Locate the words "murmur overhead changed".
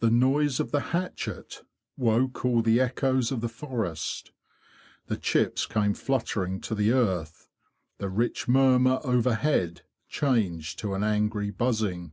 8.48-10.78